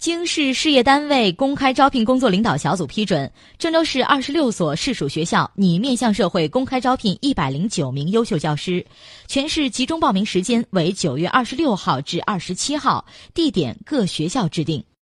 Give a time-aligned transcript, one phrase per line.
[0.00, 8.82] 经市事业单位公开招聘工作领导小组批准郑州市二十六所市属学校拟面向社会公开招聘一百零九名优秀教师
[9.26, 14.82] 全市集中报名时间为九月二十六号至二十七号地点各学校制定。